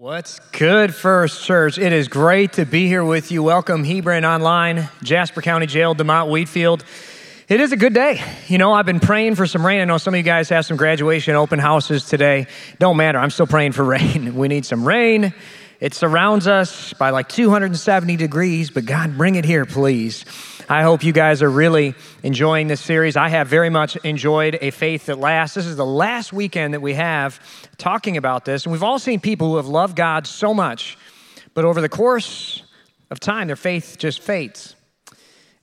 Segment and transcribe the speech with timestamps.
[0.00, 1.76] What's good, First Church?
[1.76, 3.42] It is great to be here with you.
[3.42, 6.86] Welcome, Hebron Online, Jasper County Jail, DeMotte Wheatfield.
[7.48, 8.18] It is a good day.
[8.46, 9.78] You know, I've been praying for some rain.
[9.78, 12.46] I know some of you guys have some graduation open houses today.
[12.78, 13.18] Don't matter.
[13.18, 14.34] I'm still praying for rain.
[14.38, 15.34] We need some rain.
[15.80, 20.26] It surrounds us by like 270 degrees, but God, bring it here, please.
[20.68, 23.16] I hope you guys are really enjoying this series.
[23.16, 25.54] I have very much enjoyed A Faith That Lasts.
[25.54, 27.40] This is the last weekend that we have
[27.78, 28.66] talking about this.
[28.66, 30.98] And we've all seen people who have loved God so much,
[31.54, 32.62] but over the course
[33.10, 34.76] of time, their faith just fades.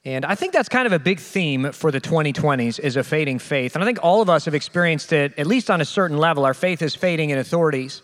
[0.03, 3.37] And I think that's kind of a big theme for the 2020s is a fading
[3.37, 3.75] faith.
[3.75, 6.43] And I think all of us have experienced it, at least on a certain level.
[6.43, 8.01] Our faith is fading in authorities.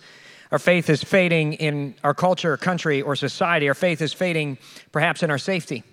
[0.53, 3.67] Our faith is fading in our culture, country, or society.
[3.67, 4.59] Our faith is fading
[4.91, 5.84] perhaps in our safety.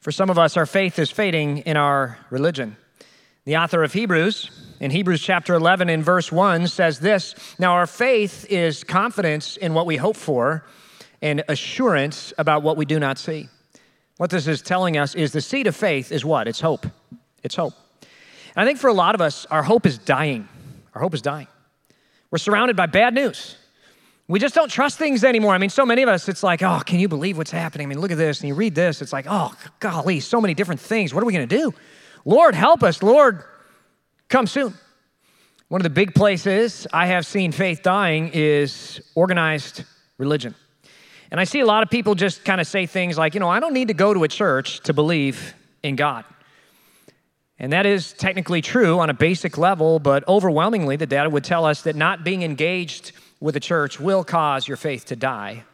[0.00, 2.76] For some of us, our faith is fading in our religion.
[3.46, 4.50] The author of Hebrews,
[4.80, 9.72] in Hebrews chapter 11, in verse 1, says this Now, our faith is confidence in
[9.72, 10.66] what we hope for
[11.22, 13.48] and assurance about what we do not see.
[14.18, 16.48] What this is telling us is the seed of faith is what?
[16.48, 16.84] It's hope.
[17.42, 17.72] It's hope.
[18.54, 20.46] And I think for a lot of us, our hope is dying.
[20.94, 21.48] Our hope is dying.
[22.30, 23.56] We're surrounded by bad news.
[24.28, 25.54] We just don't trust things anymore.
[25.54, 27.86] I mean, so many of us, it's like, oh, can you believe what's happening?
[27.86, 28.40] I mean, look at this.
[28.40, 31.14] And you read this, it's like, oh, golly, so many different things.
[31.14, 31.72] What are we going to do?
[32.24, 33.02] Lord, help us.
[33.02, 33.44] Lord,
[34.28, 34.74] come soon.
[35.68, 39.84] One of the big places I have seen faith dying is organized
[40.18, 40.54] religion.
[41.30, 43.48] And I see a lot of people just kind of say things like, you know,
[43.48, 46.24] I don't need to go to a church to believe in God.
[47.58, 51.64] And that is technically true on a basic level, but overwhelmingly, the data would tell
[51.64, 55.64] us that not being engaged with a church will cause your faith to die.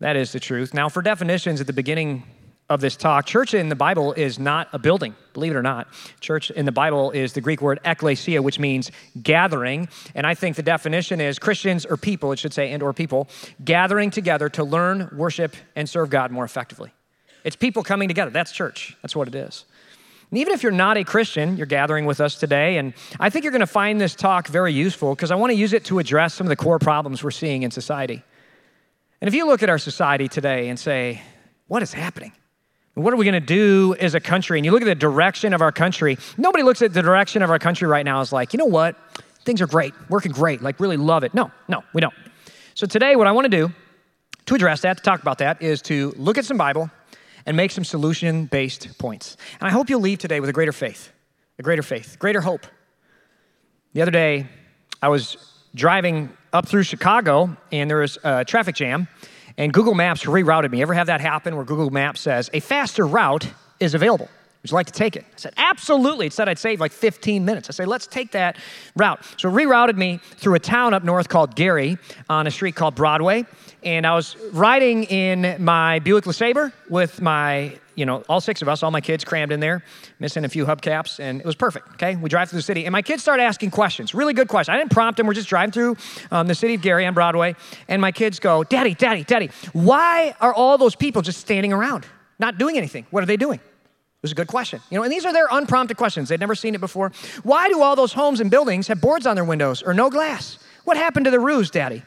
[0.00, 0.74] That is the truth.
[0.74, 2.24] Now, for definitions at the beginning
[2.68, 5.88] of this talk, church in the Bible is not a building, believe it or not.
[6.20, 8.90] Church in the Bible is the Greek word ekklesia, which means
[9.22, 9.88] gathering.
[10.14, 13.28] And I think the definition is Christians or people, it should say, and or people,
[13.64, 16.92] gathering together to learn, worship, and serve God more effectively.
[17.44, 18.30] It's people coming together.
[18.30, 18.96] That's church.
[19.02, 19.64] That's what it is.
[20.32, 23.44] And even if you're not a Christian, you're gathering with us today, and I think
[23.44, 25.98] you're going to find this talk very useful because I want to use it to
[25.98, 28.22] address some of the core problems we're seeing in society.
[29.20, 31.20] And if you look at our society today and say,
[31.66, 32.32] what is happening?
[32.94, 34.58] What are we going to do as a country?
[34.58, 37.50] And you look at the direction of our country, nobody looks at the direction of
[37.50, 38.96] our country right now as like, you know what?
[39.44, 41.34] Things are great, working great, like really love it.
[41.34, 42.14] No, no, we don't.
[42.72, 43.70] So today, what I want to do
[44.46, 46.90] to address that, to talk about that, is to look at some Bible
[47.46, 49.36] and make some solution based points.
[49.60, 51.12] And I hope you'll leave today with a greater faith,
[51.58, 52.66] a greater faith, greater hope.
[53.94, 54.46] The other day,
[55.00, 55.36] I was
[55.74, 59.08] driving up through Chicago and there was a traffic jam,
[59.58, 60.80] and Google Maps rerouted me.
[60.82, 63.48] Ever have that happen where Google Maps says a faster route
[63.80, 64.28] is available?
[64.62, 65.24] Would you like to take it?
[65.24, 66.26] I said, absolutely.
[66.26, 67.68] It said I'd save like 15 minutes.
[67.68, 68.56] I said, let's take that
[68.94, 69.20] route.
[69.36, 71.98] So it rerouted me through a town up north called Gary
[72.30, 73.44] on a street called Broadway.
[73.82, 78.68] And I was riding in my Buick LeSabre with my, you know, all six of
[78.68, 79.82] us, all my kids crammed in there,
[80.20, 82.14] missing a few hubcaps, and it was perfect, okay?
[82.14, 84.74] We drive through the city, and my kids started asking questions, really good questions.
[84.74, 85.96] I didn't prompt them, we're just driving through
[86.30, 87.56] um, the city of Gary on Broadway,
[87.88, 92.06] and my kids go, Daddy, Daddy, Daddy, why are all those people just standing around,
[92.38, 93.06] not doing anything?
[93.10, 93.58] What are they doing?
[93.58, 94.80] It was a good question.
[94.88, 96.28] You know, and these are their unprompted questions.
[96.28, 97.10] They'd never seen it before.
[97.42, 100.60] Why do all those homes and buildings have boards on their windows or no glass?
[100.84, 102.04] What happened to the roofs, Daddy?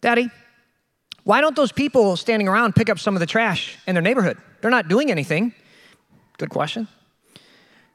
[0.00, 0.30] Daddy,
[1.24, 4.38] why don't those people standing around pick up some of the trash in their neighborhood?
[4.60, 5.54] They're not doing anything.
[6.38, 6.88] Good question.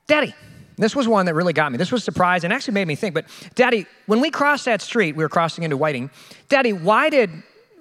[0.07, 0.33] Daddy,
[0.77, 1.77] this was one that really got me.
[1.77, 3.15] This was surprise and actually made me think.
[3.15, 3.25] But
[3.55, 6.11] Daddy, when we crossed that street, we were crossing into Whiting.
[6.49, 7.31] Daddy, why did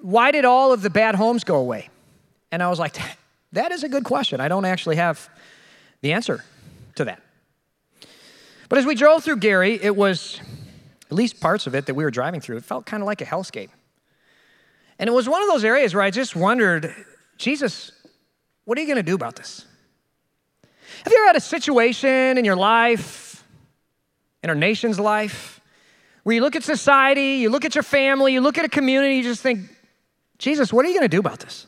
[0.01, 1.89] why did all of the bad homes go away?
[2.51, 2.95] And I was like,
[3.53, 4.39] that is a good question.
[4.39, 5.29] I don't actually have
[6.01, 6.43] the answer
[6.95, 7.21] to that.
[8.69, 10.39] But as we drove through Gary, it was,
[11.09, 13.21] at least parts of it that we were driving through, it felt kind of like
[13.21, 13.69] a hellscape.
[14.99, 16.93] And it was one of those areas where I just wondered,
[17.37, 17.91] Jesus,
[18.63, 19.65] what are you going to do about this?
[21.03, 23.43] Have you ever had a situation in your life,
[24.43, 25.59] in our nation's life,
[26.23, 29.15] where you look at society, you look at your family, you look at a community,
[29.15, 29.61] you just think,
[30.37, 31.67] Jesus, what are you going to do about this?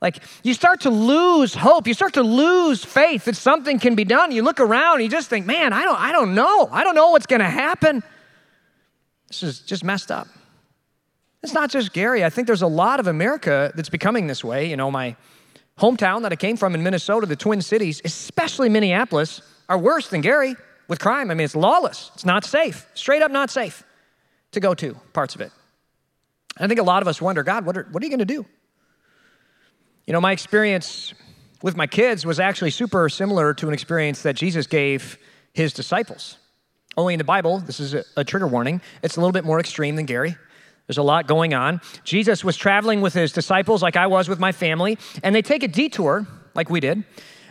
[0.00, 1.86] Like you start to lose hope.
[1.86, 4.30] You start to lose faith that something can be done.
[4.30, 6.68] You look around and you just think, man, I don't, I don't know.
[6.70, 8.02] I don't know what's going to happen.
[9.28, 10.28] This is just messed up.
[11.46, 12.24] It's not just Gary.
[12.24, 14.68] I think there's a lot of America that's becoming this way.
[14.68, 15.14] You know, my
[15.78, 20.22] hometown that I came from in Minnesota, the Twin Cities, especially Minneapolis, are worse than
[20.22, 20.56] Gary
[20.88, 21.30] with crime.
[21.30, 22.10] I mean, it's lawless.
[22.14, 22.84] It's not safe.
[22.94, 23.84] Straight up not safe
[24.50, 25.52] to go to parts of it.
[26.58, 28.24] I think a lot of us wonder, God, what are, what are you going to
[28.24, 28.44] do?
[30.08, 31.14] You know, my experience
[31.62, 35.16] with my kids was actually super similar to an experience that Jesus gave
[35.52, 36.38] his disciples.
[36.96, 39.60] Only in the Bible, this is a, a trigger warning, it's a little bit more
[39.60, 40.34] extreme than Gary.
[40.86, 41.80] There's a lot going on.
[42.04, 45.62] Jesus was traveling with his disciples, like I was with my family, and they take
[45.62, 47.04] a detour, like we did.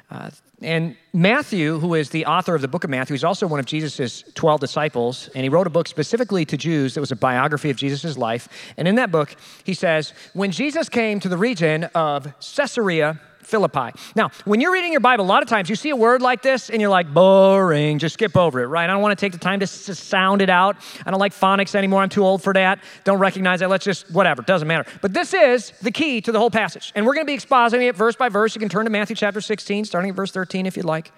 [0.09, 0.29] Uh,
[0.61, 3.65] and Matthew, who is the author of the book of Matthew, is also one of
[3.65, 7.69] Jesus' 12 disciples, and he wrote a book specifically to Jews that was a biography
[7.69, 8.47] of Jesus' life.
[8.77, 13.91] And in that book, he says, When Jesus came to the region of Caesarea Philippi.
[14.15, 16.41] Now, when you're reading your Bible, a lot of times you see a word like
[16.41, 18.83] this and you're like, boring, just skip over it, right?
[18.89, 20.77] I don't want to take the time to, sound it out.
[21.05, 22.01] I don't like phonics anymore.
[22.01, 22.79] I'm too old for that.
[23.03, 23.69] Don't recognize that.
[23.69, 24.89] Let's just, whatever, doesn't matter.
[25.01, 26.91] But this is the key to the whole passage.
[26.95, 28.55] And we're going to be expositing it verse by verse.
[28.55, 31.11] You can turn to Matthew chapter 16, starting at verse 13 if you'd like.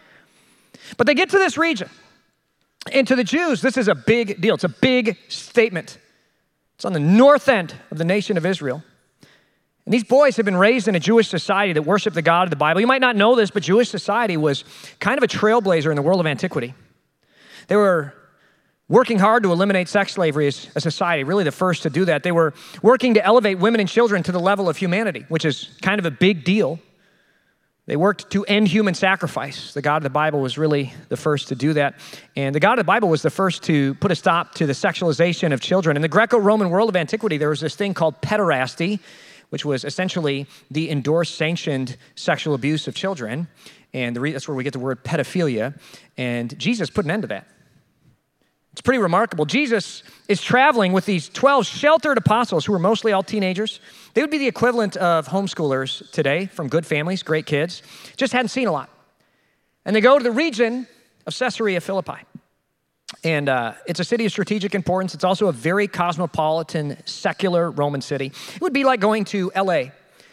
[0.98, 1.90] But they get to this region.
[2.92, 4.56] And to the Jews, this is a big deal.
[4.56, 5.98] It's a big statement.
[6.76, 8.84] It's on the north end of the nation of Israel.
[9.88, 12.50] And these boys have been raised in a Jewish society that worshiped the God of
[12.50, 12.82] the Bible.
[12.82, 14.66] You might not know this, but Jewish society was
[15.00, 16.74] kind of a trailblazer in the world of antiquity.
[17.70, 18.14] They were
[18.90, 22.24] working hard to eliminate sex slavery as a society, really the first to do that.
[22.24, 25.70] They were working to elevate women and children to the level of humanity, which is
[25.82, 26.80] kind of a big deal.
[27.86, 29.74] They worked to end human sacrifice.
[29.74, 31.96] The God of the Bible was really the first to do that.
[32.36, 34.74] And the God of the Bible was the first to put a stop to the
[34.74, 35.96] sexualization of children.
[35.96, 39.00] In the Greco Roman world of antiquity, there was this thing called pederasty
[39.50, 43.48] which was essentially the endorsed, sanctioned sexual abuse of children.
[43.94, 45.80] And re- that's where we get the word pedophilia.
[46.18, 47.48] And Jesus put an end to that.
[48.78, 49.46] It's pretty remarkable.
[49.46, 53.80] Jesus is traveling with these 12 sheltered apostles who were mostly all teenagers.
[54.14, 57.82] They would be the equivalent of homeschoolers today from good families, great kids,
[58.18, 58.92] just hadn't seen a lot.
[59.84, 60.86] And they go to the region
[61.26, 62.20] of Caesarea Philippi.
[63.24, 65.16] And uh, it's a city of strategic importance.
[65.16, 68.32] It's also a very cosmopolitan, secular Roman city.
[68.56, 69.86] It would be like going to LA,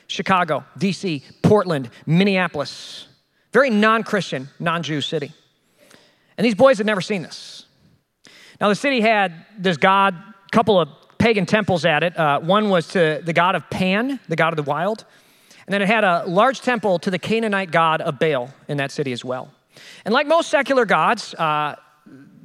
[0.06, 3.08] Chicago, DC, Portland, Minneapolis.
[3.52, 5.32] Very non Christian, non Jew city.
[6.36, 7.66] And these boys had never seen this.
[8.60, 10.14] Now, the city had this god,
[10.52, 10.88] couple of
[11.18, 12.16] pagan temples at it.
[12.18, 15.04] Uh, one was to the god of Pan, the god of the wild.
[15.66, 18.90] And then it had a large temple to the Canaanite god of Baal in that
[18.90, 19.50] city as well.
[20.04, 21.76] And like most secular gods, uh,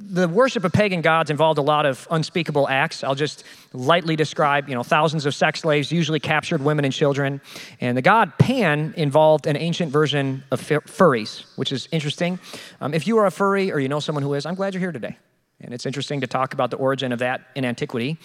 [0.00, 3.04] the worship of pagan gods involved a lot of unspeakable acts.
[3.04, 7.40] I'll just lightly describe, you know, thousands of sex slaves usually captured women and children.
[7.80, 12.38] And the god Pan involved an ancient version of furries, which is interesting.
[12.80, 14.80] Um, if you are a furry or you know someone who is, I'm glad you're
[14.80, 15.16] here today.
[15.60, 18.16] And it's interesting to talk about the origin of that in antiquity.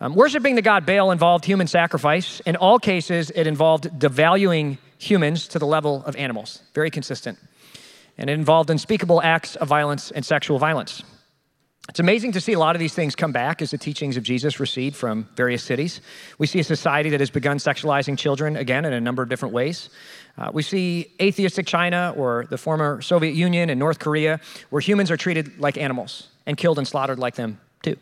[0.00, 2.40] Um, worshiping the god Baal involved human sacrifice.
[2.40, 6.62] In all cases, it involved devaluing humans to the level of animals.
[6.72, 7.38] Very consistent.
[8.16, 11.02] And it involved unspeakable acts of violence and sexual violence.
[11.88, 14.24] It's amazing to see a lot of these things come back as the teachings of
[14.24, 16.00] Jesus recede from various cities.
[16.36, 19.54] We see a society that has begun sexualizing children again in a number of different
[19.54, 19.88] ways.
[20.36, 24.40] Uh, we see atheistic China or the former Soviet Union and North Korea,
[24.70, 27.96] where humans are treated like animals and killed and slaughtered like them too.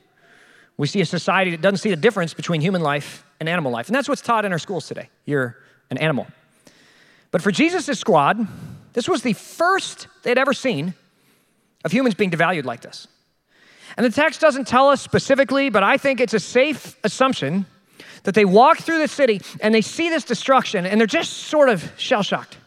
[0.79, 3.89] We see a society that doesn't see the difference between human life and animal life.
[3.89, 5.11] And that's what's taught in our schools today.
[5.27, 5.59] You're
[5.91, 6.27] an animal.
[7.31, 8.47] But for Jesus' squad,
[8.95, 10.95] this was the first they'd ever seen
[11.85, 13.07] of humans being devalued like this.
[13.97, 17.67] And the text doesn't tell us specifically, but I think it's a safe assumption
[18.25, 21.69] that they walk through the city and they see this destruction and they're just sort
[21.69, 22.59] of shell shocked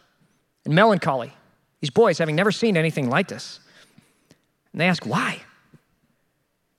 [0.64, 1.32] and melancholy.
[1.80, 3.60] These boys having never seen anything like this.
[4.72, 5.40] And they ask, why?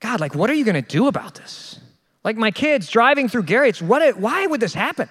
[0.00, 1.78] God, like, what are you going to do about this?
[2.24, 5.08] Like my kids driving through Garrett's, what, why would this happen?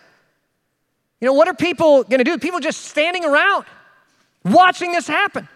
[1.21, 2.37] You know, what are people going to do?
[2.37, 3.65] People just standing around
[4.43, 5.47] watching this happen.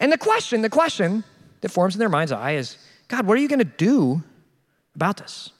[0.00, 1.24] And the question, the question
[1.60, 2.76] that forms in their mind's eye is
[3.08, 4.22] God, what are you going to do
[4.94, 5.50] about this?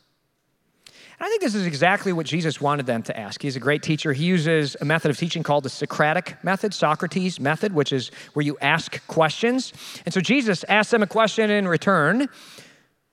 [1.18, 3.40] And I think this is exactly what Jesus wanted them to ask.
[3.40, 4.12] He's a great teacher.
[4.12, 8.44] He uses a method of teaching called the Socratic method, Socrates method, which is where
[8.44, 9.72] you ask questions.
[10.04, 12.28] And so Jesus asked them a question in return.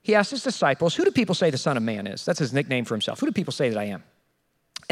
[0.01, 2.25] He asked his disciples, Who do people say the Son of Man is?
[2.25, 3.21] That's his nickname for himself.
[3.21, 4.03] Who do people say that I am?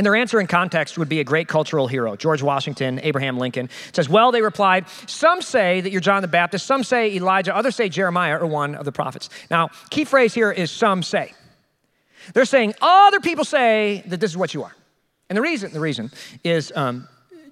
[0.01, 3.69] And their answer in context would be a great cultural hero, George Washington, Abraham Lincoln.
[3.87, 7.55] It says, Well, they replied, Some say that you're John the Baptist, some say Elijah,
[7.55, 9.29] others say Jeremiah or one of the prophets.
[9.51, 11.35] Now, key phrase here is some say.
[12.33, 14.75] They're saying, Other people say that this is what you are.
[15.29, 16.09] And the reason, the reason
[16.43, 17.07] is um,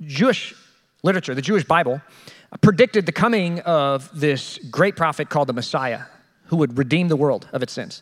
[0.08, 0.56] Jewish
[1.04, 2.02] literature, the Jewish Bible,
[2.62, 6.02] predicted the coming of this great prophet called the Messiah
[6.46, 8.02] who would redeem the world of its sins.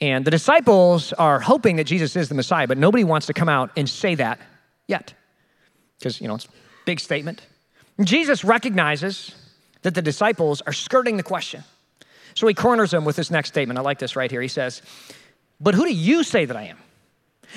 [0.00, 3.48] And the disciples are hoping that Jesus is the Messiah, but nobody wants to come
[3.48, 4.40] out and say that
[4.86, 5.12] yet.
[5.98, 6.50] Because, you know, it's a
[6.86, 7.42] big statement.
[8.02, 9.34] Jesus recognizes
[9.82, 11.64] that the disciples are skirting the question.
[12.34, 13.78] So he corners them with this next statement.
[13.78, 14.40] I like this right here.
[14.40, 14.80] He says,
[15.60, 16.78] But who do you say that I am?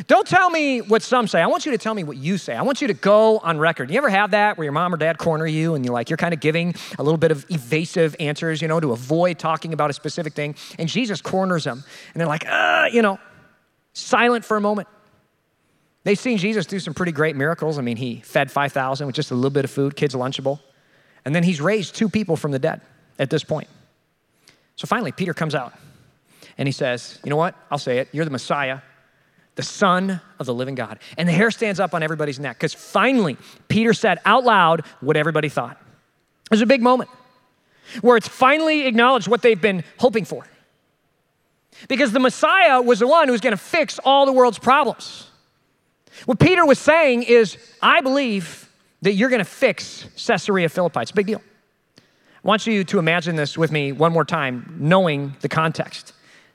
[0.08, 1.42] Don't tell me what some say.
[1.42, 2.56] I want you to tell me what you say.
[2.56, 3.92] I want you to go on record.
[3.92, 6.18] You ever have that where your mom or dad corner you and you're like, you're
[6.18, 9.92] kind of giving a little bit of evasive answers, you know, to avoid talking about
[9.92, 10.56] a specific thing.
[10.80, 11.84] And Jesus corners them.
[12.14, 13.20] And they're like, uh, you know,
[13.94, 14.88] silent for a moment.
[16.04, 17.78] They've seen Jesus do some pretty great miracles.
[17.78, 20.60] I mean, he fed 5,000 with just a little bit of food, kids' Lunchable.
[21.24, 22.82] And then he's raised two people from the dead
[23.20, 23.70] at this point.
[24.76, 25.74] So finally, Peter comes out
[26.58, 27.56] and he says, You know what?
[27.72, 28.10] I'll say it.
[28.12, 28.80] You're the Messiah,
[29.56, 31.00] the Son of the living God.
[31.18, 35.16] And the hair stands up on everybody's neck because finally, Peter said out loud what
[35.18, 35.78] everybody thought.
[36.46, 37.10] It was a big moment
[38.02, 40.46] where it's finally acknowledged what they've been hoping for.
[41.88, 45.30] Because the Messiah was the one who was going to fix all the world's problems.
[46.26, 48.70] What Peter was saying is, I believe
[49.02, 51.02] that you're going to fix Caesarea Philippi.
[51.02, 51.42] It's a big deal.
[51.98, 56.14] I want you to imagine this with me one more time, knowing the context.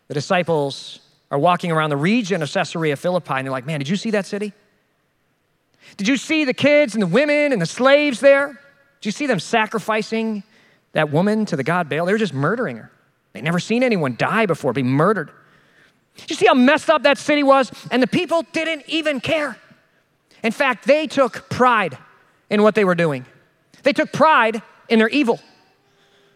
[0.09, 3.89] The disciples are walking around the region of Caesarea Philippi, and they're like, Man, did
[3.89, 4.53] you see that city?
[5.97, 8.49] Did you see the kids and the women and the slaves there?
[9.01, 10.43] Did you see them sacrificing
[10.93, 12.07] that woman to the god Baal?
[12.07, 12.91] They were just murdering her.
[13.33, 15.31] They'd never seen anyone die before, be murdered.
[16.17, 17.71] Did you see how messed up that city was?
[17.91, 19.57] And the people didn't even care.
[20.43, 21.97] In fact, they took pride
[22.51, 23.25] in what they were doing.
[23.83, 25.41] They took pride in their evil.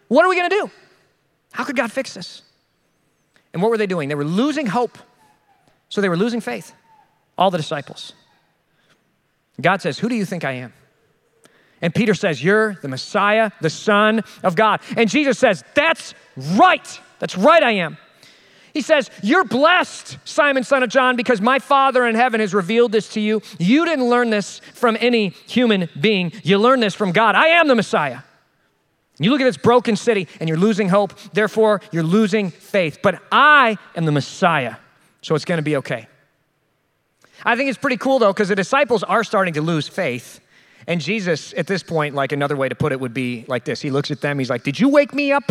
[0.09, 0.71] What are we to do?
[1.53, 2.43] How could God fix this?
[3.53, 4.09] And what were they doing?
[4.09, 4.99] They were losing hope.
[5.89, 6.73] So they were losing faith,
[7.37, 8.15] all the disciples.
[9.61, 10.73] God says, Who do you think I am?
[11.83, 14.81] And Peter says, You're the Messiah, the Son of God.
[14.97, 16.15] And Jesus says, That's
[16.57, 17.01] right.
[17.19, 17.99] That's right, I am.
[18.73, 22.93] He says, You're blessed, Simon, son of John, because my Father in heaven has revealed
[22.93, 23.43] this to you.
[23.59, 27.35] You didn't learn this from any human being, you learned this from God.
[27.35, 28.21] I am the Messiah.
[29.19, 32.99] You look at this broken city and you're losing hope, therefore, you're losing faith.
[33.03, 34.77] But I am the Messiah,
[35.21, 36.09] so it's gonna be okay.
[37.45, 40.41] I think it's pretty cool though, because the disciples are starting to lose faith.
[40.87, 43.81] And Jesus, at this point, like another way to put it would be like this
[43.81, 45.51] He looks at them, he's like, Did you wake me up?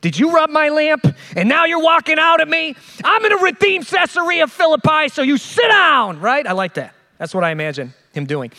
[0.00, 1.06] Did you rub my lamp?
[1.34, 2.74] And now you're walking out at me?
[3.02, 6.46] I'm gonna redeem Caesarea Philippi, so you sit down, right?
[6.46, 6.94] I like that.
[7.18, 8.52] That's what I imagine him doing.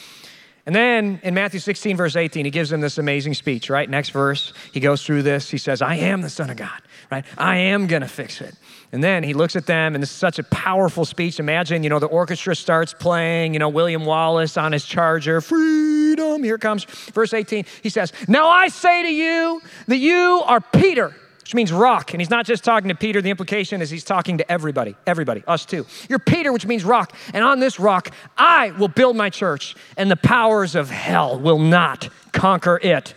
[0.68, 3.90] And then in Matthew 16, verse 18, he gives them this amazing speech, right?
[3.90, 5.50] Next verse, he goes through this.
[5.50, 7.24] He says, I am the Son of God, right?
[7.38, 8.54] I am gonna fix it.
[8.92, 11.40] And then he looks at them, and this is such a powerful speech.
[11.40, 16.44] Imagine, you know, the orchestra starts playing, you know, William Wallace on his charger, freedom.
[16.44, 17.64] Here comes verse 18.
[17.82, 21.16] He says, Now I say to you that you are Peter
[21.48, 22.14] which means rock.
[22.14, 25.46] And he's not just talking to Peter, the implication is he's talking to everybody, everybody,
[25.48, 25.86] us too.
[26.10, 27.16] You're Peter, which means rock.
[27.34, 31.60] And on this rock, I will build my church, and the powers of hell will
[31.60, 33.14] not conquer it.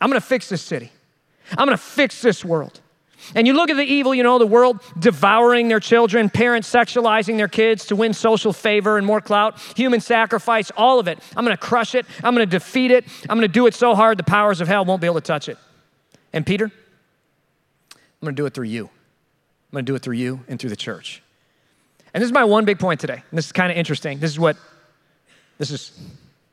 [0.00, 0.90] I'm gonna fix this city,
[1.52, 2.80] I'm gonna fix this world.
[3.36, 7.36] And you look at the evil, you know, the world devouring their children, parents sexualizing
[7.36, 11.20] their kids to win social favor and more clout, human sacrifice, all of it.
[11.36, 12.04] I'm gonna crush it.
[12.24, 13.04] I'm gonna defeat it.
[13.28, 15.48] I'm gonna do it so hard the powers of hell won't be able to touch
[15.48, 15.56] it.
[16.32, 16.72] And Peter,
[18.20, 18.90] I'm to do it through you.
[19.72, 21.22] I'm to do it through you and through the church.
[22.14, 23.22] And this is my one big point today.
[23.30, 24.18] And this is kind of interesting.
[24.18, 24.56] This is what
[25.58, 25.92] this is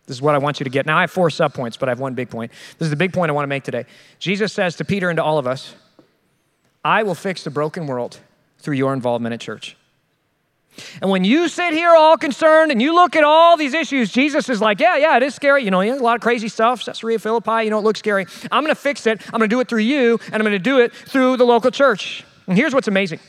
[0.06, 0.86] this is what I want you to get.
[0.86, 2.52] Now I have four subpoints, but I have one big point.
[2.78, 3.86] This is the big point I want to make today.
[4.20, 5.74] Jesus says to Peter and to all of us,
[6.84, 8.20] I will fix the broken world
[8.60, 9.76] through your involvement at church.
[11.02, 14.50] And when you sit here all concerned and you look at all these issues, Jesus
[14.50, 15.64] is like, yeah, yeah, it is scary.
[15.64, 16.84] You know, a lot of crazy stuff.
[16.84, 18.26] Caesarea Philippi, you know, it looks scary.
[18.52, 19.22] I'm going to fix it.
[19.28, 21.46] I'm going to do it through you, and I'm going to do it through the
[21.46, 22.24] local church.
[22.48, 23.20] And here's what's amazing.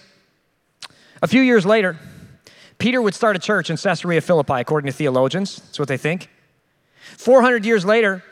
[1.23, 1.97] A few years later,
[2.79, 5.57] Peter would start a church in Caesarea Philippi, according to theologians.
[5.57, 6.29] That's what they think.
[7.17, 8.23] 400 years later,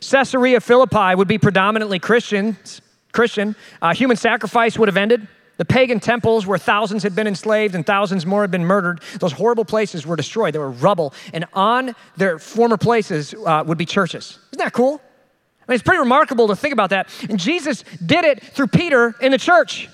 [0.00, 2.80] Caesarea Philippi would be predominantly Christians,
[3.12, 3.56] Christian.
[3.82, 5.26] Uh, human sacrifice would have ended.
[5.60, 9.32] The pagan temples where thousands had been enslaved and thousands more had been murdered, those
[9.32, 10.54] horrible places were destroyed.
[10.54, 11.12] They were rubble.
[11.34, 14.38] And on their former places uh, would be churches.
[14.52, 14.94] Isn't that cool?
[14.94, 17.10] I mean, it's pretty remarkable to think about that.
[17.28, 19.90] And Jesus did it through Peter in the church.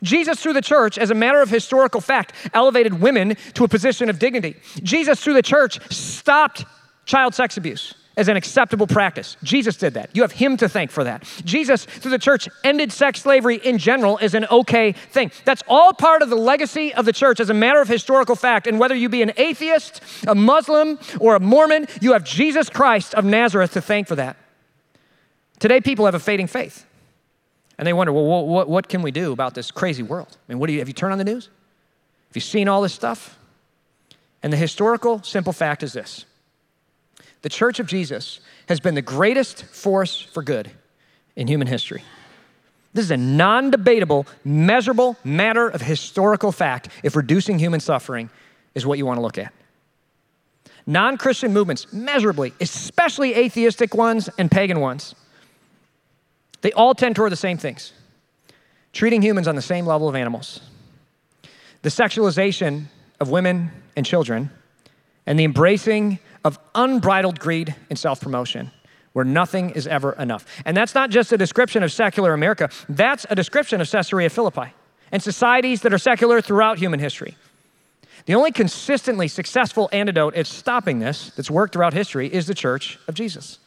[0.00, 4.10] Jesus, through the church, as a matter of historical fact, elevated women to a position
[4.10, 4.54] of dignity.
[4.84, 6.64] Jesus, through the church, stopped
[7.04, 9.38] child sex abuse as an acceptable practice.
[9.42, 10.10] Jesus did that.
[10.12, 11.24] You have him to thank for that.
[11.44, 15.32] Jesus, through the church, ended sex slavery in general as an okay thing.
[15.46, 18.66] That's all part of the legacy of the church as a matter of historical fact.
[18.66, 23.14] And whether you be an atheist, a Muslim, or a Mormon, you have Jesus Christ
[23.14, 24.36] of Nazareth to thank for that.
[25.58, 26.84] Today, people have a fading faith.
[27.78, 30.36] And they wonder, well, what, what can we do about this crazy world?
[30.46, 31.46] I mean, what do you, have you turned on the news?
[32.28, 33.38] Have you seen all this stuff?
[34.42, 36.26] And the historical, simple fact is this
[37.42, 40.70] the church of Jesus has been the greatest force for good
[41.36, 42.02] in human history.
[42.92, 48.30] This is a non debatable, measurable matter of historical fact if reducing human suffering
[48.74, 49.52] is what you want to look at.
[50.86, 55.14] Non Christian movements, measurably, especially atheistic ones and pagan ones,
[56.62, 57.92] they all tend toward the same things
[58.92, 60.60] treating humans on the same level of animals.
[61.82, 62.86] The sexualization
[63.20, 64.50] of women and children,
[65.26, 68.70] and the embracing of unbridled greed and self promotion,
[69.12, 70.44] where nothing is ever enough.
[70.64, 74.72] And that's not just a description of secular America, that's a description of Caesarea Philippi
[75.12, 77.36] and societies that are secular throughout human history.
[78.26, 82.98] The only consistently successful antidote at stopping this that's worked throughout history is the church
[83.08, 83.58] of Jesus.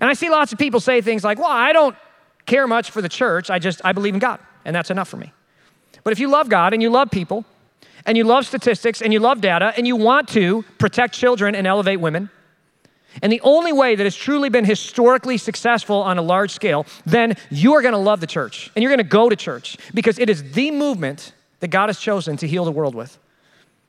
[0.00, 1.96] And I see lots of people say things like, well, I don't
[2.44, 5.16] care much for the church, I just, I believe in God, and that's enough for
[5.16, 5.32] me.
[6.04, 7.44] But if you love God and you love people,
[8.06, 11.66] and you love statistics and you love data and you want to protect children and
[11.66, 12.30] elevate women,
[13.22, 17.36] and the only way that has truly been historically successful on a large scale, then
[17.50, 20.18] you are going to love the church and you're going to go to church because
[20.18, 23.18] it is the movement that God has chosen to heal the world with.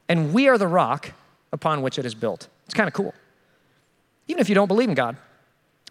[0.07, 1.11] And we are the rock
[1.51, 2.47] upon which it is built.
[2.65, 3.13] It's kind of cool.
[4.27, 5.17] Even if you don't believe in God,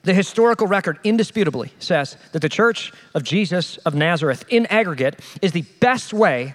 [0.03, 5.53] the historical record indisputably says that the church of Jesus of Nazareth, in aggregate, is
[5.53, 6.55] the best way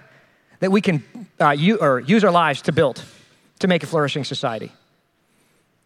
[0.62, 1.02] that we can
[1.40, 3.04] uh, u- or use our lives to build,
[3.58, 4.70] to make a flourishing society.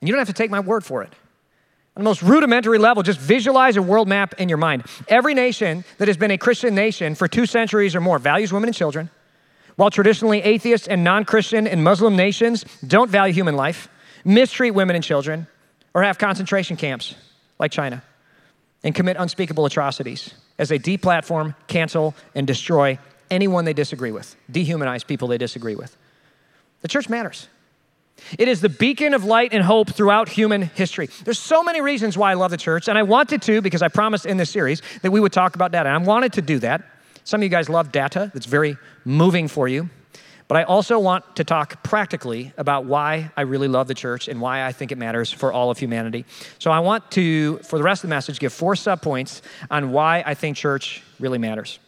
[0.01, 1.11] And you don't have to take my word for it.
[1.97, 4.85] On the most rudimentary level, just visualize a world map in your mind.
[5.09, 8.69] Every nation that has been a Christian nation for two centuries or more values women
[8.69, 9.09] and children,
[9.77, 13.89] while traditionally atheist and non Christian and Muslim nations don't value human life,
[14.27, 15.47] mistreat women and children,
[15.95, 17.15] or have concentration camps
[17.59, 18.03] like China,
[18.85, 22.99] and commit unspeakable atrocities as they deplatform, cancel, and destroy
[23.31, 25.97] anyone they disagree with, dehumanize people they disagree with.
[26.83, 27.49] The church matters.
[28.39, 31.09] It is the beacon of light and hope throughout human history.
[31.25, 33.89] There's so many reasons why I love the church, and I wanted to because I
[33.89, 35.89] promised in this series that we would talk about data.
[35.89, 36.83] And I wanted to do that.
[37.25, 39.91] Some of you guys love data, that's very moving for you.
[40.49, 44.41] But I also want to talk practically about why I really love the church and
[44.41, 46.25] why I think it matters for all of humanity.
[46.61, 49.43] So I want to, for the rest of the message, give four subpoints
[49.73, 51.81] on why I think church really matters.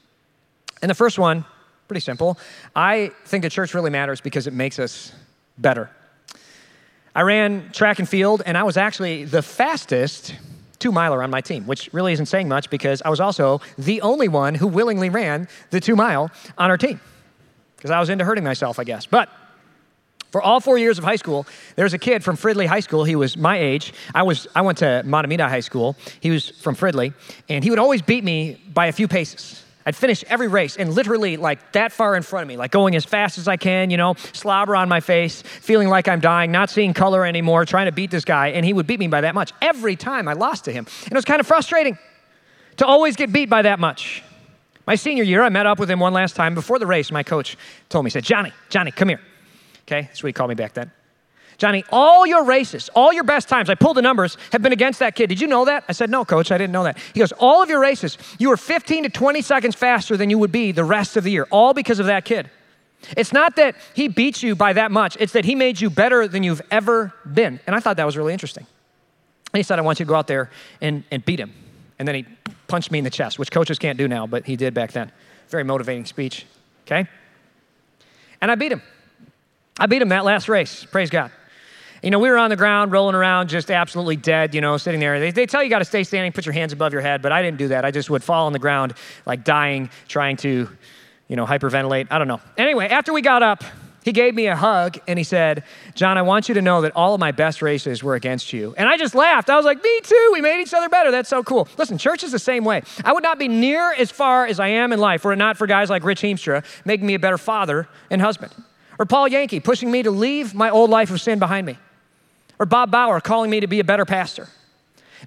[0.82, 1.44] And the first one,
[1.88, 2.38] pretty simple.
[2.75, 5.12] I think the church really matters because it makes us
[5.56, 5.90] better.
[7.14, 10.35] I ran track and field, and I was actually the fastest
[10.79, 14.00] two miler on my team, which really isn't saying much because I was also the
[14.03, 17.00] only one who willingly ran the two mile on our team
[17.76, 19.07] because I was into hurting myself, I guess.
[19.07, 19.29] But
[20.31, 23.05] for all four years of high school, there was a kid from Fridley High School.
[23.05, 23.92] He was my age.
[24.14, 25.96] I was I went to Mahtomedi High School.
[26.20, 27.14] He was from Fridley,
[27.48, 29.64] and he would always beat me by a few paces.
[29.88, 32.94] I'd finish every race and literally like that far in front of me, like going
[32.94, 36.53] as fast as I can, you know, slobber on my face, feeling like I'm dying,
[36.53, 39.22] not seeing color anymore, trying to beat this guy, and he would beat me by
[39.22, 40.87] that much every time I lost to him.
[41.05, 41.96] And it was kind of frustrating
[42.77, 44.22] to always get beat by that much.
[44.87, 47.11] My senior year, I met up with him one last time before the race.
[47.11, 47.57] My coach
[47.88, 49.22] told me, he said, Johnny, Johnny, come here.
[49.87, 50.92] Okay, that's what he called me back then.
[51.59, 55.01] Johnny, all your races, all your best times, I pulled the numbers, have been against
[55.01, 55.27] that kid.
[55.27, 55.85] Did you know that?
[55.88, 56.97] I said, No, coach, I didn't know that.
[57.12, 60.38] He goes, All of your races, you were 15 to 20 seconds faster than you
[60.38, 62.49] would be the rest of the year, all because of that kid.
[63.16, 66.29] It's not that he beat you by that much, it's that he made you better
[66.29, 67.59] than you've ever been.
[67.66, 68.66] And I thought that was really interesting.
[69.53, 71.53] And he said, I want you to go out there and, and beat him.
[71.99, 72.27] And then he
[72.68, 75.11] punched me in the chest, which coaches can't do now, but he did back then.
[75.49, 76.47] Very motivating speech,
[76.87, 77.09] okay?
[78.40, 78.83] And I beat him.
[79.81, 81.33] I beat him that last race, praise God.
[82.02, 85.00] You know, we were on the ground, rolling around, just absolutely dead, you know, sitting
[85.00, 85.18] there.
[85.18, 87.32] They, they tell you got to stay standing, put your hands above your head, but
[87.32, 87.84] I didn't do that.
[87.84, 88.94] I just would fall on the ground,
[89.26, 90.68] like dying, trying to,
[91.26, 92.06] you know, hyperventilate.
[92.11, 92.40] I don't know.
[92.56, 93.64] Anyway, after we got up,
[94.04, 96.92] he gave me a hug and he said, John, I want you to know that
[96.94, 98.74] all of my best races were against you.
[98.78, 99.50] And I just laughed.
[99.50, 100.30] I was like, Me too.
[100.32, 101.11] We made each other better.
[101.11, 101.68] That's so cool.
[101.76, 102.82] Listen, church is the same way.
[103.04, 105.58] I would not be near as far as I am in life were it not
[105.58, 108.54] for guys like Rich Heemstra making me a better father and husband,
[109.00, 111.76] or Paul Yankee pushing me to leave my old life of sin behind me
[112.59, 114.49] or Bob Bauer calling me to be a better pastor.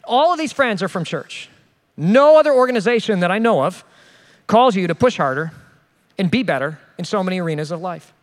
[0.04, 1.50] All of these friends are from church.
[1.98, 3.84] No other organization that I know of
[4.48, 5.52] calls you to push harder
[6.18, 8.14] and be better in so many arenas of life.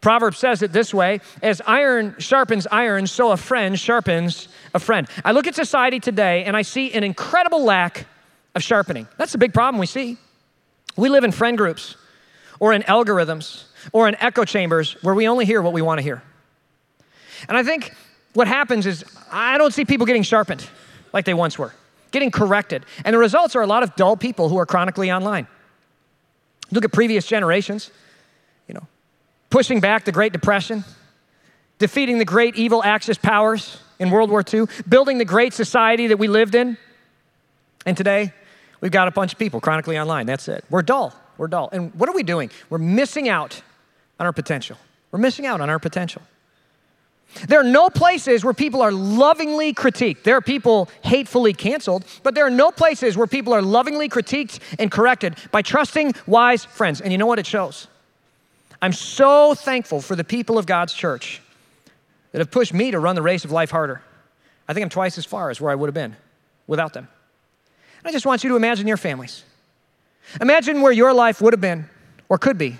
[0.00, 5.06] Proverbs says it this way as iron sharpens iron, so a friend sharpens a friend.
[5.24, 8.06] I look at society today and I see an incredible lack
[8.54, 9.06] of sharpening.
[9.18, 10.16] That's the big problem we see.
[10.96, 11.96] We live in friend groups
[12.58, 16.02] or in algorithms or in echo chambers where we only hear what we want to
[16.02, 16.22] hear.
[17.48, 17.94] And I think
[18.34, 20.66] what happens is I don't see people getting sharpened
[21.12, 21.72] like they once were,
[22.10, 22.84] getting corrected.
[23.04, 25.46] And the results are a lot of dull people who are chronically online.
[26.70, 27.90] Look at previous generations,
[28.68, 28.86] you know,
[29.50, 30.84] pushing back the Great Depression,
[31.78, 36.18] defeating the great evil Axis powers in World War II, building the great society that
[36.18, 36.76] we lived in.
[37.84, 38.32] And today,
[38.80, 40.26] we've got a bunch of people chronically online.
[40.26, 40.64] That's it.
[40.70, 41.14] We're dull.
[41.36, 41.68] We're dull.
[41.72, 42.50] And what are we doing?
[42.68, 43.62] We're missing out
[44.20, 44.76] on our potential.
[45.10, 46.22] We're missing out on our potential.
[47.48, 50.24] There are no places where people are lovingly critiqued.
[50.24, 54.58] There are people hatefully canceled, but there are no places where people are lovingly critiqued
[54.78, 57.00] and corrected by trusting wise friends.
[57.00, 57.86] And you know what it shows?
[58.82, 61.40] I'm so thankful for the people of God's church
[62.32, 64.02] that have pushed me to run the race of life harder.
[64.68, 66.16] I think I'm twice as far as where I would have been
[66.66, 67.08] without them.
[67.98, 69.44] And I just want you to imagine your families.
[70.40, 71.88] Imagine where your life would have been
[72.28, 72.76] or could be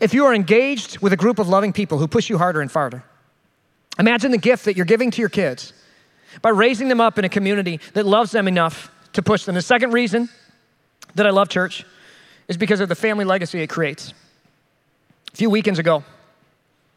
[0.00, 2.70] if you are engaged with a group of loving people who push you harder and
[2.70, 3.04] farther.
[4.00, 5.74] Imagine the gift that you're giving to your kids
[6.40, 9.54] by raising them up in a community that loves them enough to push them.
[9.54, 10.30] The second reason
[11.16, 11.84] that I love church
[12.48, 14.14] is because of the family legacy it creates.
[15.34, 16.02] A few weekends ago,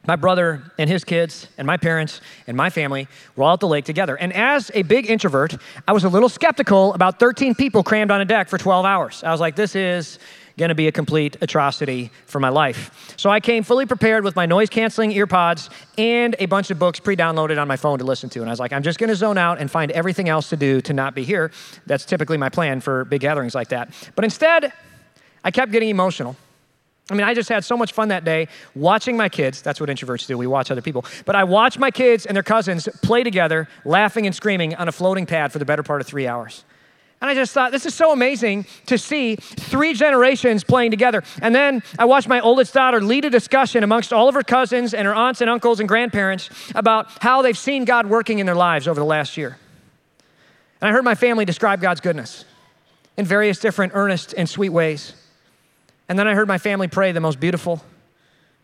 [0.07, 3.67] my brother and his kids and my parents and my family were all at the
[3.67, 4.15] lake together.
[4.15, 8.21] And as a big introvert, I was a little skeptical about 13 people crammed on
[8.21, 9.23] a deck for 12 hours.
[9.25, 10.19] I was like, this is
[10.57, 13.13] going to be a complete atrocity for my life.
[13.17, 16.99] So I came fully prepared with my noise canceling earpods and a bunch of books
[16.99, 18.39] pre downloaded on my phone to listen to.
[18.39, 20.57] And I was like, I'm just going to zone out and find everything else to
[20.57, 21.51] do to not be here.
[21.85, 23.93] That's typically my plan for big gatherings like that.
[24.15, 24.71] But instead,
[25.43, 26.35] I kept getting emotional.
[27.09, 29.61] I mean, I just had so much fun that day watching my kids.
[29.61, 30.37] That's what introverts do.
[30.37, 31.03] We watch other people.
[31.25, 34.91] But I watched my kids and their cousins play together, laughing and screaming on a
[34.91, 36.63] floating pad for the better part of three hours.
[37.23, 41.23] And I just thought, this is so amazing to see three generations playing together.
[41.41, 44.93] And then I watched my oldest daughter lead a discussion amongst all of her cousins
[44.93, 48.55] and her aunts and uncles and grandparents about how they've seen God working in their
[48.55, 49.57] lives over the last year.
[50.81, 52.43] And I heard my family describe God's goodness
[53.15, 55.13] in various different earnest and sweet ways.
[56.09, 57.81] And then I heard my family pray the most beautiful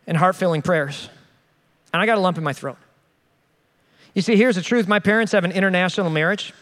[0.05, 1.07] and heart filling prayers.
[1.93, 2.77] And I got a lump in my throat.
[4.13, 6.53] You see, here's the truth my parents have an international marriage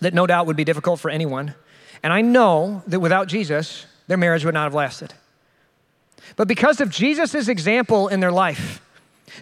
[0.00, 1.54] that no doubt would be difficult for anyone.
[2.02, 5.14] And I know that without Jesus, their marriage would not have lasted.
[6.36, 8.80] But because of Jesus' example in their life,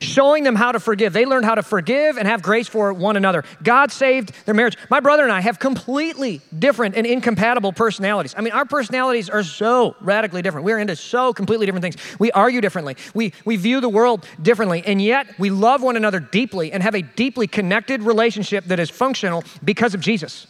[0.00, 3.16] showing them how to forgive, they learned how to forgive and have grace for one
[3.16, 3.44] another.
[3.62, 4.76] God saved their marriage.
[4.90, 8.35] My brother and I have completely different and incompatible personalities.
[8.37, 10.64] I mean, our personalities are so radically different.
[10.64, 11.96] We're into so completely different things.
[12.18, 16.20] We argue differently, we, we view the world differently, and yet we love one another
[16.20, 20.46] deeply and have a deeply connected relationship that is functional because of Jesus.